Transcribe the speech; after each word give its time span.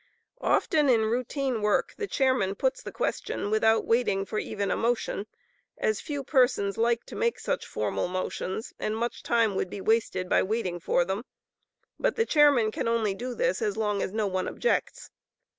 Often 0.41 0.89
in 0.89 1.01
routine 1.05 1.61
work 1.61 1.93
the 1.95 2.07
chairman 2.07 2.55
puts 2.55 2.81
the 2.81 2.91
question 2.91 3.51
without 3.51 3.85
waiting 3.85 4.25
for 4.25 4.39
even 4.39 4.71
a 4.71 4.75
motion, 4.75 5.27
as 5.77 6.01
few 6.01 6.23
persons 6.23 6.75
like 6.75 7.03
to 7.05 7.15
make 7.15 7.37
such 7.37 7.67
formal 7.67 8.07
motions, 8.07 8.73
and 8.79 8.97
much 8.97 9.21
time 9.21 9.53
would 9.53 9.69
be 9.69 9.79
wasted 9.79 10.27
by 10.27 10.41
waiting 10.41 10.79
for 10.79 11.05
them: 11.05 11.23
(but 11.99 12.15
the 12.15 12.25
chairman 12.25 12.71
can 12.71 12.87
only 12.87 13.13
do 13.13 13.35
this 13.35 13.61
as 13.61 13.77
long 13.77 14.01
as 14.01 14.11
no 14.11 14.25
one 14.25 14.47
objects.) 14.47 15.11